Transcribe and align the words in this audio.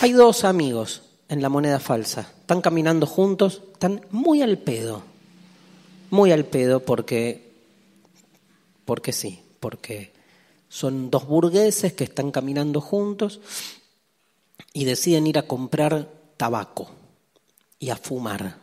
Hay 0.00 0.12
dos 0.12 0.44
amigos 0.44 1.02
en 1.28 1.42
la 1.42 1.48
moneda 1.48 1.78
falsa. 1.78 2.28
Están 2.40 2.60
caminando 2.60 3.06
juntos, 3.06 3.62
están 3.72 4.04
muy 4.10 4.42
al 4.42 4.58
pedo. 4.58 5.02
Muy 6.10 6.32
al 6.32 6.44
pedo 6.44 6.80
porque, 6.80 7.52
porque 8.84 9.12
sí, 9.12 9.40
porque 9.60 10.12
son 10.68 11.10
dos 11.10 11.26
burgueses 11.26 11.92
que 11.92 12.04
están 12.04 12.32
caminando 12.32 12.80
juntos 12.80 13.40
y 14.72 14.84
deciden 14.84 15.26
ir 15.26 15.38
a 15.38 15.46
comprar 15.46 16.10
tabaco 16.36 16.90
y 17.78 17.90
a 17.90 17.96
fumar. 17.96 18.56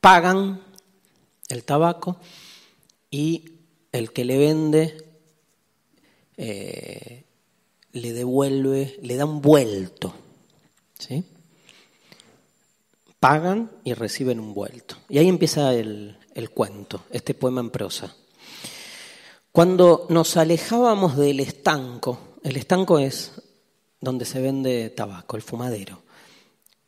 Pagan 0.00 0.60
el 1.48 1.64
tabaco 1.64 2.18
y 3.10 3.52
el 3.92 4.12
que 4.12 4.24
le 4.24 4.36
vende 4.36 5.05
eh, 6.36 7.24
le 7.92 8.12
devuelve, 8.12 8.98
le 9.02 9.16
da 9.16 9.24
un 9.24 9.40
vuelto. 9.40 10.14
¿sí? 10.98 11.24
Pagan 13.20 13.70
y 13.84 13.94
reciben 13.94 14.40
un 14.40 14.54
vuelto. 14.54 14.96
Y 15.08 15.18
ahí 15.18 15.28
empieza 15.28 15.72
el, 15.74 16.18
el 16.34 16.50
cuento, 16.50 17.04
este 17.10 17.34
poema 17.34 17.60
en 17.60 17.70
prosa. 17.70 18.14
Cuando 19.52 20.06
nos 20.10 20.36
alejábamos 20.36 21.16
del 21.16 21.40
estanco, 21.40 22.36
el 22.42 22.56
estanco 22.56 22.98
es 22.98 23.32
donde 24.00 24.26
se 24.26 24.40
vende 24.40 24.90
tabaco, 24.90 25.36
el 25.36 25.42
fumadero, 25.42 26.02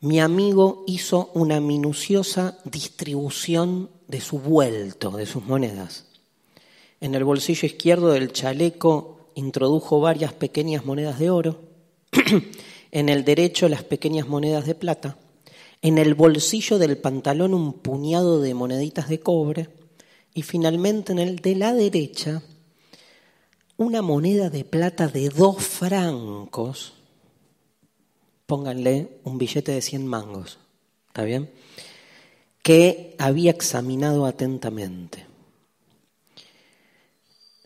mi 0.00 0.20
amigo 0.20 0.84
hizo 0.86 1.32
una 1.34 1.60
minuciosa 1.60 2.58
distribución 2.64 3.90
de 4.06 4.20
su 4.20 4.38
vuelto, 4.38 5.10
de 5.10 5.26
sus 5.26 5.44
monedas. 5.44 6.06
En 7.00 7.16
el 7.16 7.24
bolsillo 7.24 7.66
izquierdo 7.66 8.12
del 8.12 8.32
chaleco 8.32 9.17
introdujo 9.34 10.00
varias 10.00 10.32
pequeñas 10.32 10.84
monedas 10.84 11.18
de 11.18 11.30
oro, 11.30 11.60
en 12.90 13.08
el 13.08 13.24
derecho 13.24 13.68
las 13.68 13.84
pequeñas 13.84 14.28
monedas 14.28 14.66
de 14.66 14.74
plata, 14.74 15.16
en 15.82 15.98
el 15.98 16.14
bolsillo 16.14 16.78
del 16.78 16.98
pantalón 16.98 17.54
un 17.54 17.72
puñado 17.74 18.40
de 18.40 18.54
moneditas 18.54 19.08
de 19.08 19.20
cobre. 19.20 19.68
Y 20.34 20.42
finalmente 20.42 21.12
en 21.12 21.18
el 21.18 21.36
de 21.36 21.56
la 21.56 21.72
derecha 21.72 22.42
una 23.78 24.02
moneda 24.02 24.50
de 24.50 24.64
plata 24.64 25.06
de 25.06 25.28
dos 25.28 25.64
francos, 25.64 26.94
pónganle 28.44 29.20
un 29.22 29.38
billete 29.38 29.70
de 29.70 29.80
100 29.80 30.06
mangos, 30.06 30.58
¿está 31.06 31.22
bien? 31.22 31.50
Que 32.62 33.14
había 33.18 33.52
examinado 33.52 34.26
atentamente. 34.26 35.27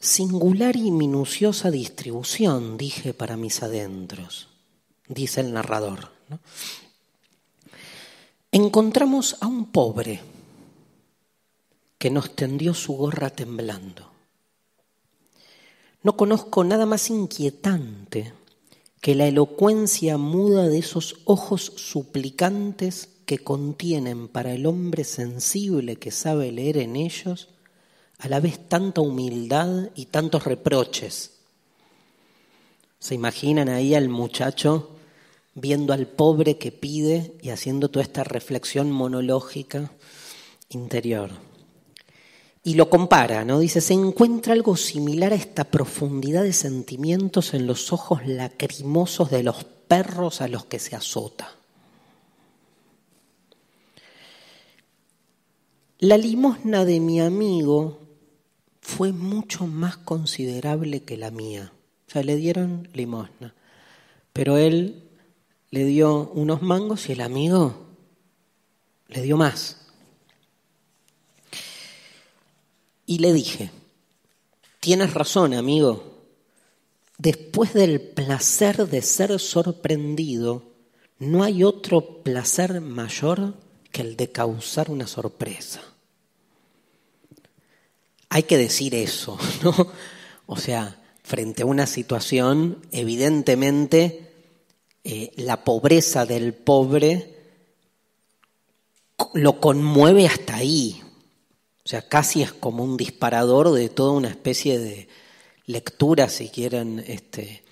Singular 0.02 0.74
y 0.74 0.90
minuciosa 0.90 1.70
distribución, 1.70 2.76
dije 2.76 3.14
para 3.14 3.36
mis 3.36 3.62
adentros, 3.62 4.48
dice 5.06 5.42
el 5.42 5.52
narrador. 5.52 6.10
Encontramos 8.50 9.36
a 9.40 9.46
un 9.46 9.70
pobre 9.70 10.20
que 11.98 12.10
nos 12.10 12.34
tendió 12.34 12.74
su 12.74 12.94
gorra 12.94 13.30
temblando. 13.30 14.10
No 16.02 16.16
conozco 16.16 16.64
nada 16.64 16.84
más 16.84 17.08
inquietante 17.08 18.32
que 19.00 19.14
la 19.14 19.28
elocuencia 19.28 20.18
muda 20.18 20.68
de 20.68 20.78
esos 20.78 21.20
ojos 21.26 21.74
suplicantes 21.76 23.08
que 23.24 23.38
contienen 23.38 24.26
para 24.26 24.52
el 24.52 24.66
hombre 24.66 25.04
sensible 25.04 25.94
que 25.94 26.10
sabe 26.10 26.50
leer 26.50 26.78
en 26.78 26.96
ellos 26.96 27.50
a 28.22 28.28
la 28.28 28.38
vez 28.38 28.68
tanta 28.68 29.00
humildad 29.00 29.90
y 29.96 30.06
tantos 30.06 30.44
reproches. 30.44 31.32
¿Se 33.00 33.16
imaginan 33.16 33.68
ahí 33.68 33.96
al 33.96 34.08
muchacho 34.08 34.90
viendo 35.54 35.92
al 35.92 36.06
pobre 36.06 36.56
que 36.56 36.70
pide 36.70 37.34
y 37.42 37.50
haciendo 37.50 37.88
toda 37.90 38.04
esta 38.04 38.22
reflexión 38.22 38.92
monológica 38.92 39.90
interior? 40.68 41.32
Y 42.62 42.74
lo 42.74 42.88
compara, 42.88 43.44
¿no? 43.44 43.58
Dice, 43.58 43.80
se 43.80 43.94
encuentra 43.94 44.52
algo 44.52 44.76
similar 44.76 45.32
a 45.32 45.36
esta 45.36 45.64
profundidad 45.64 46.44
de 46.44 46.52
sentimientos 46.52 47.54
en 47.54 47.66
los 47.66 47.92
ojos 47.92 48.24
lacrimosos 48.24 49.32
de 49.32 49.42
los 49.42 49.64
perros 49.64 50.40
a 50.40 50.46
los 50.46 50.66
que 50.66 50.78
se 50.78 50.94
azota. 50.94 51.56
La 55.98 56.16
limosna 56.16 56.84
de 56.84 57.00
mi 57.00 57.20
amigo 57.20 58.01
fue 58.82 59.12
mucho 59.12 59.66
más 59.66 59.96
considerable 59.96 61.04
que 61.04 61.16
la 61.16 61.30
mía. 61.30 61.72
O 62.08 62.10
sea, 62.10 62.22
le 62.22 62.36
dieron 62.36 62.88
limosna. 62.92 63.54
Pero 64.32 64.58
él 64.58 65.08
le 65.70 65.84
dio 65.84 66.30
unos 66.34 66.60
mangos 66.62 67.08
y 67.08 67.12
el 67.12 67.20
amigo 67.22 67.86
le 69.08 69.22
dio 69.22 69.36
más. 69.36 69.78
Y 73.06 73.18
le 73.18 73.32
dije, 73.32 73.70
tienes 74.80 75.14
razón, 75.14 75.54
amigo. 75.54 76.24
Después 77.18 77.72
del 77.74 78.00
placer 78.00 78.88
de 78.88 79.00
ser 79.00 79.38
sorprendido, 79.38 80.64
no 81.18 81.44
hay 81.44 81.62
otro 81.62 82.22
placer 82.22 82.80
mayor 82.80 83.54
que 83.92 84.02
el 84.02 84.16
de 84.16 84.32
causar 84.32 84.90
una 84.90 85.06
sorpresa 85.06 85.91
hay 88.32 88.44
que 88.44 88.56
decir 88.56 88.94
eso, 88.94 89.38
¿no? 89.62 89.92
O 90.46 90.56
sea, 90.56 90.98
frente 91.22 91.62
a 91.62 91.66
una 91.66 91.86
situación, 91.86 92.78
evidentemente, 92.90 94.32
eh, 95.04 95.32
la 95.36 95.64
pobreza 95.64 96.24
del 96.24 96.54
pobre 96.54 97.36
lo 99.34 99.60
conmueve 99.60 100.26
hasta 100.26 100.56
ahí. 100.56 101.02
O 101.84 101.88
sea, 101.88 102.08
casi 102.08 102.40
es 102.40 102.54
como 102.54 102.82
un 102.82 102.96
disparador 102.96 103.70
de 103.70 103.90
toda 103.90 104.12
una 104.12 104.30
especie 104.30 104.78
de 104.78 105.08
lectura, 105.66 106.30
si 106.30 106.48
quieren, 106.48 107.04
este, 107.06 107.62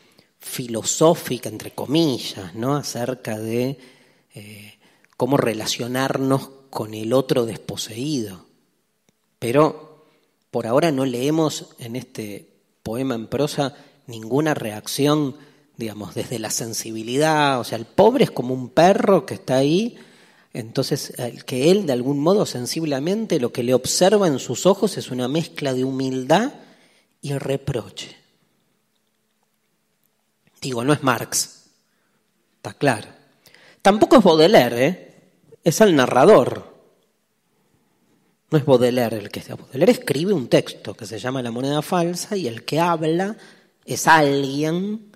filosófica, 0.41 1.49
entre 1.49 1.71
comillas, 1.71 2.55
¿no? 2.55 2.77
Acerca 2.77 3.39
de 3.39 3.79
eh, 4.35 4.79
cómo 5.17 5.39
relacionarnos 5.39 6.51
con 6.69 6.93
el 6.93 7.15
otro 7.15 7.47
desposeído. 7.47 8.45
Pero 9.39 9.90
por 10.51 10.67
ahora 10.67 10.91
no 10.93 11.05
leemos 11.05 11.77
en 11.79 11.97
este 11.97 12.49
poema 12.83 13.15
en 13.15 13.27
prosa 13.29 13.75
ninguna 14.07 14.55
reacción, 14.55 15.37
digamos, 15.77 16.15
desde 16.15 16.39
la 16.39 16.51
sensibilidad. 16.51 17.61
O 17.61 17.65
sea, 17.65 17.79
el 17.79 17.87
pobre 17.87 18.25
es 18.25 18.31
como 18.31 18.55
un 18.55 18.71
perro 18.71 19.27
que 19.27 19.35
está 19.35 19.57
ahí, 19.57 19.97
entonces 20.53 21.15
que 21.47 21.71
él 21.71 21.87
de 21.87 21.93
algún 21.93 22.19
modo 22.19 22.47
sensiblemente 22.47 23.39
lo 23.39 23.53
que 23.53 23.63
le 23.63 23.75
observa 23.75 24.27
en 24.27 24.39
sus 24.39 24.67
ojos 24.67 24.97
es 24.99 25.11
una 25.11 25.29
mezcla 25.29 25.73
de 25.75 25.85
humildad 25.85 26.53
y 27.23 27.33
reproche. 27.35 28.17
Digo, 30.61 30.85
no 30.85 30.93
es 30.93 31.03
Marx, 31.03 31.67
está 32.57 32.75
claro. 32.75 33.09
Tampoco 33.83 34.17
es 34.17 34.25
Baudelaire, 34.25 34.87
¿eh? 34.87 35.15
es 35.65 35.81
el 35.81 35.95
narrador. 35.97 36.70
No 38.51 38.59
es 38.59 38.65
Baudelaire 38.65 39.19
el 39.19 39.31
que 39.31 39.41
sea. 39.41 39.55
Baudelaire 39.55 39.93
escribe 39.93 40.33
un 40.33 40.49
texto 40.49 40.95
que 40.95 41.07
se 41.07 41.19
llama 41.19 41.43
La 41.43 41.53
moneda 41.53 41.83
falsa 41.83 42.37
y 42.37 42.49
el 42.49 42.65
que 42.65 42.81
habla 42.81 43.37
es 43.85 44.07
alguien 44.09 45.13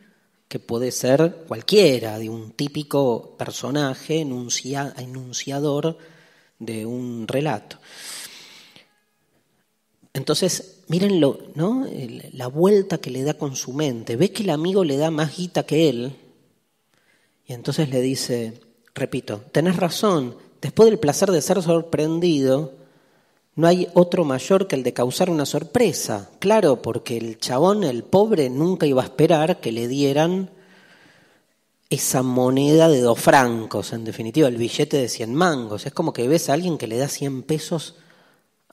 que 0.46 0.60
puede 0.60 0.92
ser 0.92 1.44
cualquiera, 1.48 2.18
de 2.18 2.30
un 2.30 2.52
típico 2.52 3.34
personaje 3.36 4.20
enunciador 4.20 5.98
de 6.60 6.86
un 6.86 7.26
relato. 7.26 7.78
Entonces, 10.12 10.82
mírenlo, 10.86 11.40
¿no? 11.56 11.88
La 12.32 12.46
vuelta 12.46 12.98
que 12.98 13.10
le 13.10 13.24
da 13.24 13.34
con 13.34 13.56
su 13.56 13.72
mente. 13.72 14.14
Ve 14.14 14.30
que 14.30 14.44
el 14.44 14.50
amigo 14.50 14.84
le 14.84 14.96
da 14.96 15.10
más 15.10 15.36
guita 15.36 15.64
que 15.64 15.88
él. 15.88 16.14
Y 17.46 17.52
entonces 17.52 17.88
le 17.90 18.00
dice, 18.00 18.60
repito, 18.94 19.42
tenés 19.50 19.76
razón, 19.76 20.36
después 20.62 20.88
del 20.88 21.00
placer 21.00 21.32
de 21.32 21.42
ser 21.42 21.60
sorprendido, 21.62 22.83
no 23.56 23.68
hay 23.68 23.88
otro 23.94 24.24
mayor 24.24 24.66
que 24.66 24.76
el 24.76 24.82
de 24.82 24.92
causar 24.92 25.30
una 25.30 25.46
sorpresa. 25.46 26.30
Claro, 26.40 26.82
porque 26.82 27.16
el 27.16 27.38
chabón, 27.38 27.84
el 27.84 28.02
pobre, 28.02 28.50
nunca 28.50 28.86
iba 28.86 29.02
a 29.02 29.06
esperar 29.06 29.60
que 29.60 29.70
le 29.70 29.86
dieran 29.86 30.50
esa 31.88 32.22
moneda 32.22 32.88
de 32.88 33.00
dos 33.00 33.20
francos, 33.20 33.92
en 33.92 34.04
definitiva, 34.04 34.48
el 34.48 34.56
billete 34.56 34.96
de 34.96 35.08
100 35.08 35.34
mangos. 35.34 35.86
Es 35.86 35.92
como 35.92 36.12
que 36.12 36.26
ves 36.26 36.48
a 36.48 36.54
alguien 36.54 36.78
que 36.78 36.88
le 36.88 36.96
da 36.96 37.08
100 37.08 37.42
pesos 37.42 37.94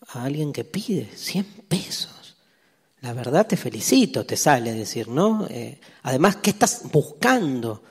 a 0.08 0.24
alguien 0.24 0.52
que 0.52 0.64
pide 0.64 1.10
100 1.14 1.46
pesos. 1.68 2.36
La 3.02 3.14
verdad 3.14 3.48
te 3.48 3.58
felicito, 3.58 4.26
te 4.26 4.38
sale 4.38 4.74
decir, 4.74 5.08
¿no? 5.08 5.48
Eh, 5.50 5.80
además, 6.04 6.38
¿qué 6.38 6.52
estás 6.52 6.84
buscando? 6.92 7.84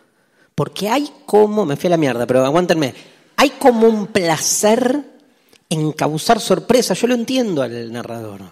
Porque 0.55 0.89
hay 0.89 1.09
como, 1.27 1.65
me 1.65 1.77
fui 1.77 1.89
a 1.89 1.91
la 1.91 1.97
mierda, 1.97 2.27
pero 2.27 2.45
aguántenme, 2.45 2.95
hay 3.37 3.51
como 3.51 3.89
un 3.89 4.09
placer 4.09 5.10
en 5.71 5.93
causar 5.93 6.41
sorpresa. 6.41 6.93
Yo 6.95 7.07
lo 7.07 7.15
entiendo 7.15 7.63
al 7.63 7.91
narrador. 7.91 8.43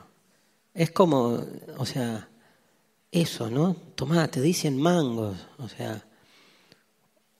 Es 0.73 0.91
como, 0.93 1.44
o 1.76 1.85
sea, 1.85 2.29
eso, 3.12 3.50
¿no? 3.50 3.76
Tomá, 3.94 4.29
te 4.29 4.41
dicen 4.41 4.81
mangos, 4.81 5.37
o 5.59 5.69
sea, 5.69 6.06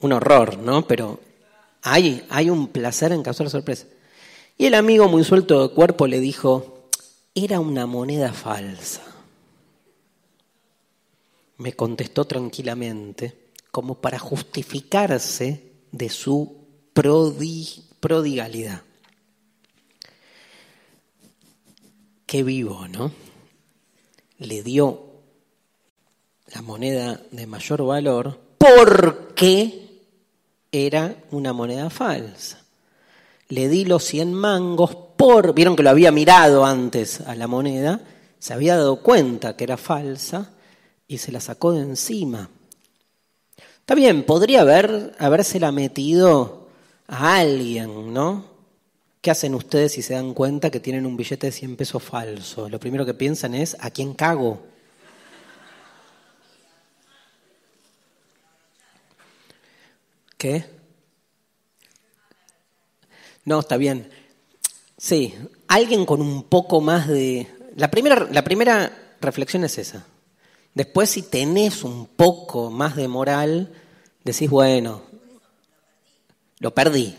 un 0.01 0.13
horror, 0.13 0.59
¿no? 0.59 0.87
Pero 0.87 1.21
hay, 1.83 2.27
hay 2.29 2.51
un 2.51 2.69
placer 2.69 3.13
en 3.13 3.23
causar 3.23 3.49
sorpresa. 3.49 3.87
Y 4.57 4.67
el 4.67 4.75
amigo 4.75 5.09
muy 5.09 5.25
suelto 5.25 5.63
de 5.63 5.73
cuerpo 5.75 6.07
le 6.09 6.21
dijo, 6.21 6.89
era 7.35 7.61
una 7.61 7.87
moneda 7.87 8.33
falsa. 8.33 9.03
Me 11.59 11.73
contestó 11.75 12.25
tranquilamente, 12.25 13.53
como 13.71 14.01
para 14.01 14.19
justificarse 14.19 15.73
de 15.93 16.09
su 16.09 16.67
prodigalidad. 16.93 18.83
Qué 22.29 22.43
vivo, 22.43 22.87
¿no? 22.89 23.11
Le 24.37 24.63
dio 24.63 25.03
la 26.55 26.61
moneda 26.61 27.19
de 27.31 27.47
mayor 27.47 27.87
valor 27.87 28.39
porque 28.59 30.03
era 30.71 31.25
una 31.31 31.55
moneda 31.55 31.89
falsa. 31.89 32.63
Le 33.49 33.71
di 33.71 33.87
los 33.87 34.05
100 34.05 34.35
mangos 34.35 34.95
por, 35.17 35.55
vieron 35.55 35.75
que 35.75 35.83
lo 35.83 35.89
había 35.89 36.13
mirado 36.13 36.67
antes 36.67 37.23
a 37.23 37.35
la 37.35 37.47
moneda, 37.47 38.03
se 38.39 38.53
había 38.53 38.77
dado 38.77 38.97
cuenta 38.97 39.57
que 39.57 39.65
era 39.65 39.79
falsa 39.79 40.53
y 41.07 41.17
se 41.17 41.33
la 41.33 41.41
sacó 41.41 41.73
de 41.73 41.81
encima. 41.81 42.51
Está 43.81 43.95
bien, 43.95 44.25
podría 44.25 44.61
haber, 44.61 45.17
habérsela 45.19 45.73
metido 45.73 46.69
a 47.07 47.39
alguien, 47.39 48.13
¿no? 48.13 48.58
¿Qué 49.21 49.31
hacen 49.33 49.55
ustedes 49.55 49.93
si 49.93 50.03
se 50.03 50.15
dan 50.15 50.33
cuenta 50.33 50.71
que 50.71 50.81
tienen 50.81 51.05
un 51.05 51.17
billete 51.17 51.49
de 51.49 51.53
100 51.53 51.77
pesos 51.77 52.03
falso? 52.03 52.69
Lo 52.69 52.79
primero 52.79 53.05
que 53.05 53.15
piensan 53.15 53.55
es, 53.55 53.77
¿a 53.81 53.91
quién 53.91 54.15
cago? 54.15 54.63
¿Qué? 60.37 60.65
No, 63.45 63.59
está 63.59 63.77
bien. 63.77 64.09
Sí, 64.97 65.35
alguien 65.67 66.07
con 66.07 66.21
un 66.21 66.45
poco 66.45 66.81
más 66.81 67.09
de... 67.09 67.49
La 67.75 67.91
primera, 67.91 68.29
la 68.31 68.45
primera 68.45 69.17
reflexión 69.21 69.65
es 69.65 69.79
esa. 69.79 70.07
Después, 70.75 71.11
si 71.11 71.23
tenés 71.23 71.83
un 71.83 72.07
poco 72.07 72.71
más 72.71 72.95
de 72.95 73.09
moral, 73.09 73.73
decís, 74.23 74.49
bueno, 74.49 75.03
lo 76.61 76.73
perdí, 76.73 77.17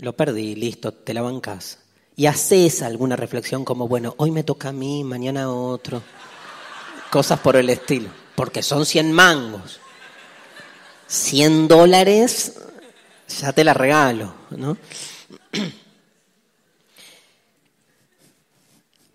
lo 0.00 0.14
perdí, 0.14 0.54
listo, 0.54 0.92
te 0.92 1.14
la 1.14 1.22
bancás. 1.22 1.78
Y 2.16 2.26
haces 2.26 2.82
alguna 2.82 3.16
reflexión 3.16 3.64
como, 3.64 3.88
bueno, 3.88 4.14
hoy 4.18 4.30
me 4.30 4.44
toca 4.44 4.70
a 4.70 4.72
mí, 4.72 5.04
mañana 5.04 5.44
a 5.44 5.50
otro. 5.50 6.02
Cosas 7.10 7.40
por 7.40 7.56
el 7.56 7.70
estilo, 7.70 8.10
porque 8.34 8.62
son 8.62 8.84
100 8.84 9.12
mangos. 9.12 9.80
100 11.06 11.68
dólares, 11.68 12.54
ya 13.40 13.52
te 13.52 13.64
la 13.64 13.74
regalo, 13.74 14.34
¿no? 14.50 14.76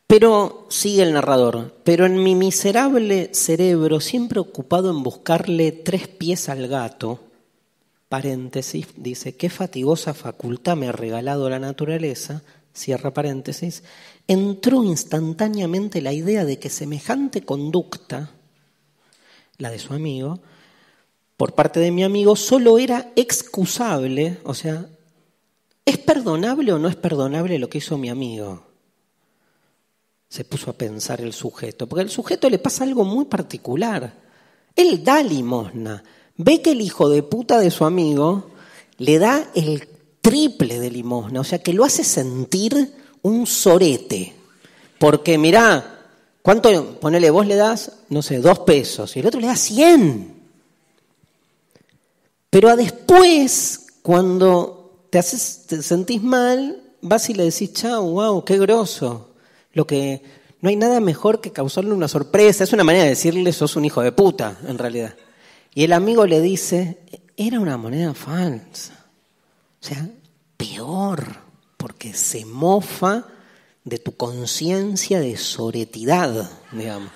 Pero, 0.07 0.67
sigue 0.69 1.01
el 1.01 1.13
narrador, 1.13 1.73
pero 1.83 2.05
en 2.05 2.21
mi 2.21 2.35
miserable 2.35 3.31
cerebro, 3.33 3.99
siempre 3.99 4.39
ocupado 4.39 4.91
en 4.91 5.01
buscarle 5.01 5.71
tres 5.71 6.07
pies 6.07 6.47
al 6.47 6.67
gato, 6.67 7.19
paréntesis, 8.09 8.87
dice, 8.97 9.35
qué 9.35 9.49
fatigosa 9.49 10.13
facultad 10.13 10.75
me 10.75 10.87
ha 10.87 10.91
regalado 10.91 11.49
la 11.49 11.59
naturaleza, 11.59 12.43
cierra 12.73 13.13
paréntesis, 13.13 13.83
entró 14.27 14.83
instantáneamente 14.83 16.01
la 16.01 16.13
idea 16.13 16.45
de 16.45 16.59
que 16.59 16.69
semejante 16.69 17.43
conducta, 17.43 18.31
la 19.57 19.71
de 19.71 19.79
su 19.79 19.93
amigo, 19.93 20.39
por 21.37 21.53
parte 21.53 21.79
de 21.79 21.91
mi 21.91 22.03
amigo 22.03 22.35
solo 22.35 22.77
era 22.77 23.11
excusable, 23.15 24.39
o 24.43 24.53
sea, 24.53 24.85
¿es 25.83 25.97
perdonable 25.97 26.73
o 26.73 26.79
no 26.79 26.87
es 26.87 26.95
perdonable 26.95 27.59
lo 27.59 27.69
que 27.69 27.79
hizo 27.79 27.97
mi 27.97 28.09
amigo? 28.09 28.65
Se 30.29 30.43
puso 30.43 30.71
a 30.71 30.73
pensar 30.73 31.21
el 31.21 31.33
sujeto, 31.33 31.87
porque 31.87 32.03
al 32.03 32.09
sujeto 32.09 32.49
le 32.49 32.59
pasa 32.59 32.83
algo 32.83 33.03
muy 33.03 33.25
particular. 33.25 34.13
Él 34.75 35.03
da 35.03 35.21
limosna, 35.23 36.03
ve 36.37 36.61
que 36.61 36.71
el 36.71 36.81
hijo 36.81 37.09
de 37.09 37.23
puta 37.23 37.59
de 37.59 37.71
su 37.71 37.85
amigo 37.85 38.51
le 38.97 39.19
da 39.19 39.49
el 39.55 39.87
triple 40.21 40.79
de 40.79 40.91
limosna, 40.91 41.41
o 41.41 41.43
sea, 41.43 41.59
que 41.59 41.73
lo 41.73 41.83
hace 41.83 42.03
sentir 42.03 42.93
un 43.21 43.45
sorete. 43.45 44.33
Porque 44.99 45.37
mirá, 45.37 45.99
¿cuánto, 46.41 46.99
ponele, 46.99 47.29
vos 47.29 47.45
le 47.45 47.55
das, 47.55 47.91
no 48.09 48.21
sé, 48.21 48.39
dos 48.39 48.59
pesos, 48.59 49.15
y 49.15 49.19
el 49.19 49.27
otro 49.27 49.39
le 49.39 49.47
da 49.47 49.55
cien. 49.55 50.33
Pero 52.49 52.69
a 52.69 52.75
después, 52.75 53.87
cuando 54.01 55.07
te, 55.09 55.19
haces, 55.19 55.63
te 55.67 55.83
sentís 55.83 56.23
mal, 56.23 56.81
vas 57.01 57.29
y 57.29 57.33
le 57.33 57.43
decís, 57.43 57.73
chao, 57.73 58.03
wow, 58.11 58.45
qué 58.45 58.57
groso. 58.57 59.29
Lo 59.73 59.85
que 59.85 60.23
no 60.61 60.69
hay 60.69 60.75
nada 60.75 60.99
mejor 60.99 61.41
que 61.41 61.51
causarle 61.51 61.93
una 61.93 62.07
sorpresa. 62.07 62.63
Es 62.63 62.73
una 62.73 62.83
manera 62.83 63.03
de 63.03 63.09
decirle, 63.11 63.51
sos 63.51 63.75
un 63.75 63.85
hijo 63.85 64.01
de 64.01 64.11
puta, 64.11 64.57
en 64.67 64.77
realidad. 64.77 65.15
Y 65.75 65.83
el 65.83 65.93
amigo 65.93 66.25
le 66.25 66.41
dice, 66.41 66.99
era 67.37 67.59
una 67.59 67.77
moneda 67.77 68.13
falsa. 68.13 69.05
O 69.81 69.85
sea, 69.85 70.09
peor, 70.55 71.35
porque 71.75 72.13
se 72.13 72.45
mofa 72.45 73.25
de 73.83 73.99
tu 73.99 74.15
conciencia 74.15 75.19
de 75.19 75.35
soretidad, 75.35 76.49
digamos. 76.71 77.11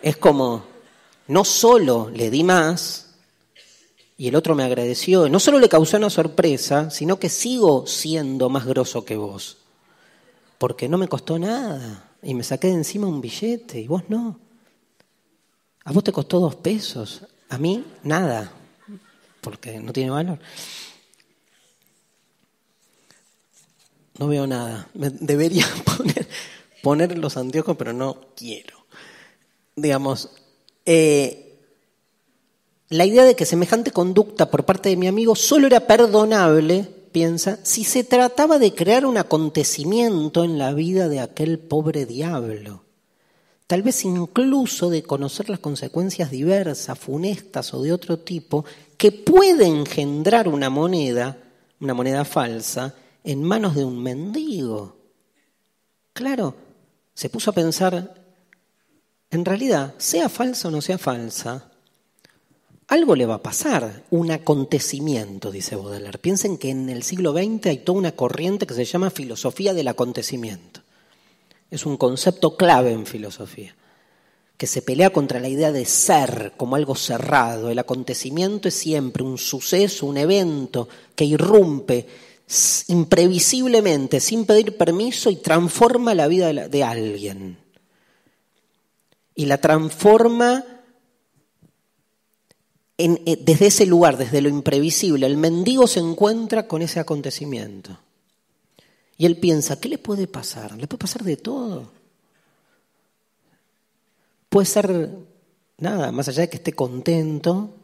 Es 0.00 0.16
como, 0.16 0.64
no 1.28 1.44
solo 1.44 2.10
le 2.10 2.30
di 2.30 2.42
más, 2.42 3.06
y 4.16 4.28
el 4.28 4.36
otro 4.36 4.54
me 4.54 4.64
agradeció. 4.64 5.28
No 5.28 5.38
solo 5.38 5.58
le 5.58 5.68
causó 5.68 5.98
una 5.98 6.08
sorpresa, 6.08 6.90
sino 6.90 7.18
que 7.18 7.28
sigo 7.28 7.86
siendo 7.86 8.48
más 8.48 8.64
grosso 8.64 9.04
que 9.04 9.16
vos. 9.16 9.58
Porque 10.56 10.88
no 10.88 10.96
me 10.96 11.08
costó 11.08 11.38
nada. 11.38 12.14
Y 12.22 12.32
me 12.32 12.42
saqué 12.42 12.68
de 12.68 12.74
encima 12.74 13.06
un 13.06 13.20
billete 13.20 13.78
y 13.78 13.86
vos 13.86 14.04
no. 14.08 14.40
A 15.84 15.92
vos 15.92 16.02
te 16.02 16.12
costó 16.12 16.40
dos 16.40 16.56
pesos. 16.56 17.22
A 17.48 17.58
mí 17.58 17.84
nada. 18.02 18.52
Porque 19.40 19.78
no 19.78 19.92
tiene 19.92 20.10
valor. 20.10 20.38
No 24.18 24.28
veo 24.28 24.46
nada. 24.46 24.88
Debería 24.94 25.66
poner, 25.96 26.26
poner 26.82 27.18
los 27.18 27.36
anteojos, 27.36 27.76
pero 27.76 27.92
no 27.92 28.28
quiero. 28.34 28.86
Digamos, 29.76 30.30
eh, 30.84 31.46
la 32.88 33.04
idea 33.04 33.24
de 33.24 33.34
que 33.34 33.44
semejante 33.44 33.90
conducta 33.90 34.50
por 34.50 34.64
parte 34.64 34.88
de 34.88 34.96
mi 34.96 35.06
amigo 35.06 35.34
solo 35.34 35.66
era 35.66 35.80
perdonable, 35.86 36.88
piensa, 37.12 37.58
si 37.62 37.84
se 37.84 38.04
trataba 38.04 38.58
de 38.58 38.74
crear 38.74 39.04
un 39.04 39.18
acontecimiento 39.18 40.44
en 40.44 40.56
la 40.56 40.72
vida 40.72 41.08
de 41.08 41.20
aquel 41.20 41.58
pobre 41.58 42.06
diablo. 42.06 42.85
Tal 43.66 43.82
vez 43.82 44.04
incluso 44.04 44.90
de 44.90 45.02
conocer 45.02 45.50
las 45.50 45.58
consecuencias 45.58 46.30
diversas, 46.30 46.98
funestas 46.98 47.74
o 47.74 47.82
de 47.82 47.92
otro 47.92 48.18
tipo, 48.20 48.64
que 48.96 49.10
puede 49.10 49.66
engendrar 49.66 50.46
una 50.48 50.70
moneda, 50.70 51.36
una 51.80 51.94
moneda 51.94 52.24
falsa, 52.24 52.94
en 53.24 53.42
manos 53.42 53.74
de 53.74 53.84
un 53.84 54.00
mendigo. 54.00 54.96
Claro, 56.12 56.54
se 57.12 57.28
puso 57.28 57.50
a 57.50 57.54
pensar, 57.54 58.14
en 59.30 59.44
realidad, 59.44 59.94
sea 59.98 60.28
falsa 60.28 60.68
o 60.68 60.70
no 60.70 60.80
sea 60.80 60.96
falsa, 60.96 61.70
algo 62.88 63.16
le 63.16 63.26
va 63.26 63.36
a 63.36 63.42
pasar, 63.42 64.04
un 64.10 64.30
acontecimiento, 64.30 65.50
dice 65.50 65.74
Baudelaire. 65.74 66.18
Piensen 66.18 66.56
que 66.56 66.70
en 66.70 66.88
el 66.88 67.02
siglo 67.02 67.32
XX 67.32 67.66
hay 67.66 67.78
toda 67.78 67.98
una 67.98 68.12
corriente 68.12 68.64
que 68.64 68.74
se 68.74 68.84
llama 68.84 69.10
filosofía 69.10 69.74
del 69.74 69.88
acontecimiento. 69.88 70.82
Es 71.70 71.86
un 71.86 71.96
concepto 71.96 72.56
clave 72.56 72.92
en 72.92 73.06
filosofía, 73.06 73.74
que 74.56 74.66
se 74.66 74.82
pelea 74.82 75.10
contra 75.10 75.40
la 75.40 75.48
idea 75.48 75.72
de 75.72 75.84
ser 75.84 76.52
como 76.56 76.76
algo 76.76 76.94
cerrado. 76.94 77.70
El 77.70 77.78
acontecimiento 77.78 78.68
es 78.68 78.74
siempre 78.74 79.22
un 79.22 79.38
suceso, 79.38 80.06
un 80.06 80.16
evento 80.16 80.88
que 81.14 81.24
irrumpe 81.24 82.06
imprevisiblemente, 82.88 84.20
sin 84.20 84.46
pedir 84.46 84.76
permiso, 84.76 85.30
y 85.30 85.36
transforma 85.36 86.14
la 86.14 86.28
vida 86.28 86.52
de 86.52 86.84
alguien. 86.84 87.58
Y 89.34 89.46
la 89.46 89.58
transforma 89.58 90.64
eh, 92.98 93.38
desde 93.42 93.66
ese 93.66 93.84
lugar, 93.84 94.16
desde 94.16 94.40
lo 94.40 94.48
imprevisible, 94.48 95.26
el 95.26 95.36
mendigo 95.36 95.86
se 95.86 96.00
encuentra 96.00 96.66
con 96.66 96.80
ese 96.80 96.98
acontecimiento. 96.98 97.98
Y 99.18 99.26
él 99.26 99.38
piensa, 99.38 99.80
¿qué 99.80 99.88
le 99.88 99.98
puede 99.98 100.26
pasar? 100.26 100.76
Le 100.76 100.86
puede 100.86 101.00
pasar 101.00 101.24
de 101.24 101.36
todo. 101.36 101.90
Puede 104.48 104.66
ser 104.66 105.10
nada, 105.78 106.12
más 106.12 106.28
allá 106.28 106.42
de 106.42 106.50
que 106.50 106.56
esté 106.56 106.72
contento, 106.72 107.74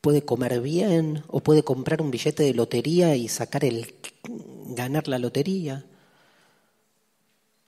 puede 0.00 0.24
comer 0.24 0.60
bien 0.60 1.24
o 1.28 1.40
puede 1.40 1.62
comprar 1.62 2.02
un 2.02 2.10
billete 2.10 2.42
de 2.42 2.54
lotería 2.54 3.16
y 3.16 3.28
sacar 3.28 3.64
el 3.64 3.94
ganar 4.68 5.08
la 5.08 5.18
lotería. 5.18 5.84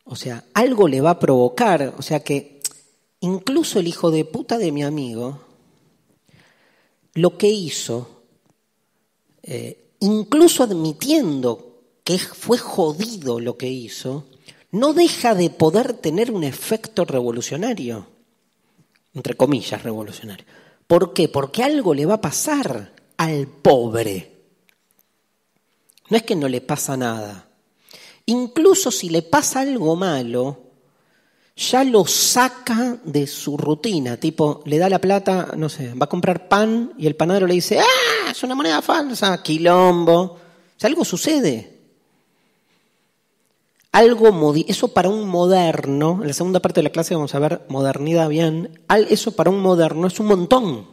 O 0.04 0.16
sea, 0.16 0.44
algo 0.54 0.86
le 0.86 1.00
va 1.00 1.10
a 1.10 1.18
provocar, 1.18 1.94
o 1.96 2.02
sea 2.02 2.20
que 2.20 2.60
incluso 3.20 3.80
el 3.80 3.88
hijo 3.88 4.10
de 4.10 4.24
puta 4.24 4.58
de 4.58 4.70
mi 4.70 4.84
amigo, 4.84 5.40
lo 7.14 7.38
que 7.38 7.48
hizo, 7.48 8.22
eh, 9.42 9.92
incluso 10.00 10.62
admitiendo 10.62 11.65
que 12.06 12.20
fue 12.20 12.56
jodido 12.56 13.40
lo 13.40 13.58
que 13.58 13.66
hizo, 13.66 14.26
no 14.70 14.92
deja 14.92 15.34
de 15.34 15.50
poder 15.50 15.94
tener 15.94 16.30
un 16.30 16.44
efecto 16.44 17.04
revolucionario, 17.04 18.06
entre 19.12 19.34
comillas 19.34 19.82
revolucionario. 19.82 20.46
¿Por 20.86 21.12
qué? 21.12 21.28
Porque 21.28 21.64
algo 21.64 21.94
le 21.94 22.06
va 22.06 22.14
a 22.14 22.20
pasar 22.20 22.92
al 23.16 23.48
pobre. 23.48 24.36
No 26.08 26.16
es 26.16 26.22
que 26.22 26.36
no 26.36 26.48
le 26.48 26.60
pasa 26.60 26.96
nada. 26.96 27.48
Incluso 28.26 28.92
si 28.92 29.08
le 29.08 29.22
pasa 29.22 29.62
algo 29.62 29.96
malo, 29.96 30.62
ya 31.56 31.82
lo 31.82 32.06
saca 32.06 33.00
de 33.02 33.26
su 33.26 33.56
rutina, 33.56 34.16
tipo, 34.16 34.62
le 34.64 34.78
da 34.78 34.88
la 34.88 35.00
plata, 35.00 35.54
no 35.56 35.68
sé, 35.68 35.92
va 35.94 36.04
a 36.04 36.08
comprar 36.08 36.46
pan 36.46 36.92
y 36.98 37.08
el 37.08 37.16
panadero 37.16 37.48
le 37.48 37.54
dice, 37.54 37.80
¡ah! 37.80 38.30
Es 38.30 38.44
una 38.44 38.54
moneda 38.54 38.80
falsa, 38.80 39.42
quilombo. 39.42 40.20
O 40.22 40.38
sea, 40.76 40.86
algo 40.86 41.04
sucede. 41.04 41.75
Algo, 43.96 44.54
eso 44.68 44.88
para 44.88 45.08
un 45.08 45.26
moderno, 45.26 46.18
en 46.20 46.28
la 46.28 46.34
segunda 46.34 46.60
parte 46.60 46.80
de 46.80 46.82
la 46.84 46.90
clase 46.90 47.14
vamos 47.14 47.34
a 47.34 47.38
ver 47.38 47.62
modernidad 47.70 48.28
bien, 48.28 48.78
eso 49.08 49.34
para 49.34 49.48
un 49.48 49.60
moderno 49.60 50.06
es 50.06 50.20
un 50.20 50.26
montón. 50.26 50.86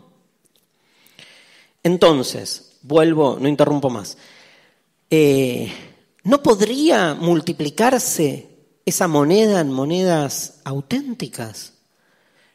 Entonces, 1.83 2.77
vuelvo, 2.81 3.38
no 3.41 3.50
interrumpo 3.50 3.89
más. 3.89 4.17
Eh, 5.10 5.69
¿No 6.24 6.41
podría 6.41 7.13
multiplicarse 7.13 8.48
esa 8.86 9.10
moneda 9.10 9.60
en 9.60 9.74
monedas 9.74 10.62
auténticas? 10.63 11.74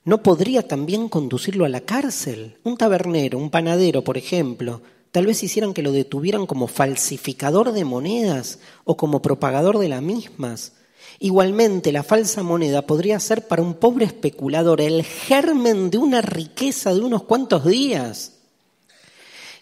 ¿No 0.05 0.23
podría 0.23 0.67
también 0.67 1.11
conducirlo 1.11 1.67
a 1.67 1.69
la 1.69 1.83
cárcel? 1.83 2.57
Un 2.65 2.79
tabernero, 2.79 3.37
un 3.37 3.51
panadero, 3.51 4.03
por 4.03 4.17
ejemplo, 4.17 4.81
tal 5.13 5.27
vez 5.27 5.43
hicieran 5.43 5.75
que 5.75 5.83
lo 5.83 5.93
detuvieran 5.93 6.47
como 6.47 6.69
falsificador 6.69 7.73
de 7.73 7.85
monedas 7.85 8.59
o 8.85 8.97
como 8.97 9.23
propagador 9.23 9.79
de 9.79 9.89
las 9.89 10.03
mismas. 10.03 10.73
Igualmente, 11.21 11.91
la 11.91 12.03
falsa 12.03 12.43
moneda 12.43 12.83
podría 12.83 13.19
ser 13.19 13.49
para 13.49 13.63
un 13.63 13.75
pobre 13.75 14.05
especulador 14.05 14.81
el 14.81 15.03
germen 15.03 15.91
de 15.91 15.99
una 15.99 16.21
riqueza 16.21 16.95
de 16.95 17.01
unos 17.01 17.25
cuantos 17.25 17.65
días. 17.65 18.35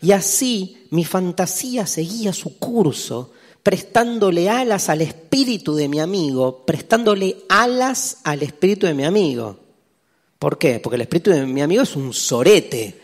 Y 0.03 0.13
así 0.13 0.87
mi 0.91 1.05
fantasía 1.05 1.87
seguía 1.87 2.33
su 2.33 2.59
curso, 2.59 3.33
prestándole 3.63 4.51
alas 4.51 4.89
al 4.89 5.01
espíritu 5.01 5.75
de 5.75 5.89
mi 5.89 5.99
amigo, 5.99 6.65
prestándole 6.67 7.39
alas 7.49 8.19
al 8.25 8.43
espíritu 8.43 8.87
de 8.87 8.95
mi 8.95 9.05
amigo. 9.05 9.59
¿Por 10.39 10.59
qué? 10.59 10.79
Porque 10.79 10.97
el 10.97 11.03
espíritu 11.03 11.31
de 11.31 11.47
mi 11.47 11.63
amigo 11.63 11.83
es 11.83 11.97
un 11.97 12.13
sorete, 12.13 13.01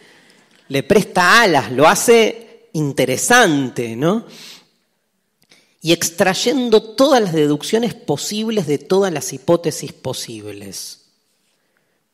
le 0.73 0.83
presta 0.83 1.43
alas, 1.43 1.71
lo 1.71 1.87
hace 1.87 2.69
interesante, 2.73 3.95
¿no? 3.95 4.25
Y 5.81 5.93
extrayendo 5.93 6.83
todas 6.83 7.23
las 7.23 7.33
deducciones 7.33 7.95
posibles 7.95 8.67
de 8.67 8.79
todas 8.79 9.13
las 9.13 9.33
hipótesis 9.33 9.93
posibles. 9.93 11.01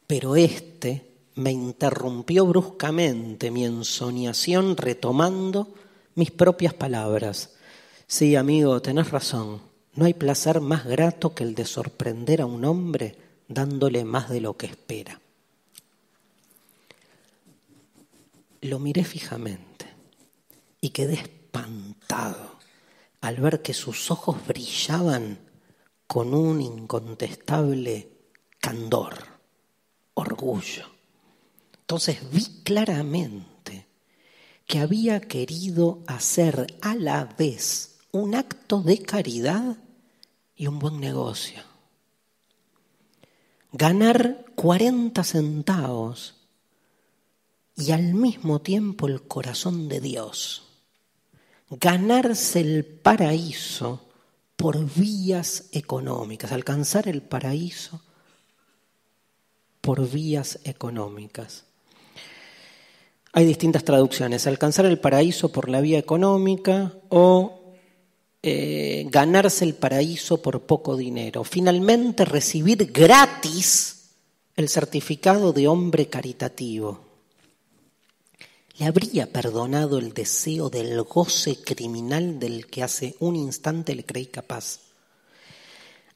Pero 0.07 0.37
este 0.37 1.07
me 1.35 1.53
interrumpió 1.53 2.47
bruscamente 2.47 3.51
mi 3.51 3.65
ensoñación 3.65 4.77
retomando 4.77 5.75
mis 6.15 6.31
propias 6.31 6.75
palabras 6.75 7.51
Sí, 8.11 8.37
amigo, 8.37 8.81
tenés 8.81 9.11
razón. 9.11 9.61
No 9.95 10.07
hay 10.07 10.15
placer 10.15 10.63
más 10.63 10.87
grato 10.87 11.35
que 11.35 11.45
el 11.45 11.55
de 11.55 11.67
sorprender 11.67 12.41
a 12.41 12.47
un 12.47 12.65
hombre 12.65 13.15
dándole 13.49 14.03
más 14.07 14.31
de 14.31 14.41
lo 14.41 14.57
que 14.57 14.65
espera. 14.65 15.21
Lo 18.61 18.79
miré 18.79 19.05
fijamente 19.05 19.87
y 20.81 20.91
quedé 20.91 21.15
espantado 21.15 22.59
al 23.21 23.37
ver 23.37 23.63
que 23.63 23.75
sus 23.75 24.11
ojos 24.11 24.37
brillaban 24.47 25.39
con 26.07 26.35
un 26.35 26.61
incontestable 26.61 28.11
candor, 28.59 29.19
orgullo. 30.15 30.87
Entonces 31.81 32.19
vi 32.31 32.63
claramente 32.65 33.87
que 34.67 34.79
había 34.79 35.21
querido 35.21 36.03
hacer 36.07 36.79
a 36.83 36.95
la 36.95 37.25
vez 37.25 37.99
un 38.13 38.35
acto 38.35 38.81
de 38.81 39.03
caridad 39.03 39.77
y 40.55 40.67
un 40.67 40.79
buen 40.79 41.01
negocio. 41.01 41.63
Ganar 43.73 44.45
40 44.55 45.23
centavos 45.25 46.38
y 47.79 47.93
al 47.93 48.13
mismo 48.15 48.61
tiempo 48.61 49.07
el 49.07 49.23
corazón 49.23 49.89
de 49.89 50.01
Dios. 50.01 50.65
Ganarse 51.71 52.61
el 52.61 52.85
paraíso 52.85 54.09
por 54.57 54.85
vías 54.95 55.67
económicas, 55.71 56.51
alcanzar 56.51 57.07
el 57.09 57.23
paraíso 57.23 58.03
por 59.81 60.11
vías 60.11 60.59
económicas. 60.65 61.65
Hay 63.33 63.45
distintas 63.45 63.85
traducciones, 63.85 64.49
alcanzar 64.49 64.87
el 64.87 64.99
paraíso 64.99 65.53
por 65.53 65.69
la 65.69 65.81
vía 65.81 65.99
económica 65.99 66.95
o 67.11 67.75
eh, 68.43 69.07
ganarse 69.11 69.65
el 69.65 69.75
paraíso 69.75 70.43
por 70.43 70.63
poco 70.63 70.97
dinero. 70.97 71.45
Finalmente, 71.45 72.25
recibir 72.25 72.91
gratis 72.91 74.15
el 74.57 74.69
certificado 74.69 75.53
de 75.53 75.69
hombre 75.69 76.09
caritativo. 76.09 77.08
¿Le 78.79 78.87
habría 78.87 79.33
perdonado 79.33 79.99
el 79.99 80.13
deseo 80.13 80.71
del 80.71 81.03
goce 81.03 81.57
criminal 81.57 82.39
del 82.39 82.67
que 82.67 82.83
hace 82.83 83.17
un 83.21 83.37
instante 83.37 83.95
le 83.95 84.05
creí 84.05 84.27
capaz? 84.27 84.81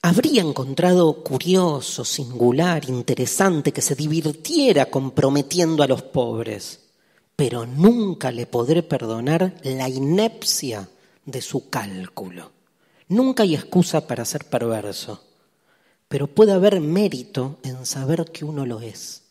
habría 0.02 0.42
encontrado 0.42 1.22
curioso, 1.22 2.04
singular, 2.04 2.88
interesante 2.88 3.72
que 3.72 3.80
se 3.80 3.94
divirtiera 3.94 4.86
comprometiendo 4.86 5.84
a 5.84 5.86
los 5.86 6.02
pobres, 6.02 6.80
pero 7.36 7.66
nunca 7.66 8.32
le 8.32 8.46
podré 8.46 8.82
perdonar 8.82 9.54
la 9.62 9.88
inepcia 9.88 10.88
de 11.24 11.40
su 11.40 11.70
cálculo. 11.70 12.50
Nunca 13.08 13.44
hay 13.44 13.54
excusa 13.54 14.06
para 14.06 14.24
ser 14.24 14.44
perverso, 14.44 15.22
pero 16.08 16.26
puede 16.26 16.52
haber 16.52 16.80
mérito 16.80 17.58
en 17.62 17.86
saber 17.86 18.24
que 18.32 18.44
uno 18.44 18.66
lo 18.66 18.80
es. 18.80 19.21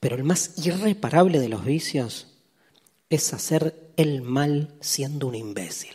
Pero 0.00 0.16
el 0.16 0.24
más 0.24 0.54
irreparable 0.64 1.38
de 1.38 1.48
los 1.48 1.64
vicios 1.64 2.38
es 3.08 3.32
hacer 3.32 3.92
el 3.96 4.22
mal 4.22 4.74
siendo 4.80 5.26
un 5.28 5.34
imbécil. 5.34 5.94